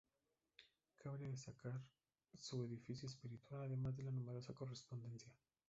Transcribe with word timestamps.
Cabría 0.97 1.29
destacar 1.29 1.79
su 2.35 2.63
"Edificio 2.63 3.07
Espiritual", 3.07 3.61
además 3.61 3.95
de 3.95 4.01
la 4.01 4.09
numerosa 4.09 4.51
correspondencia. 4.51 5.31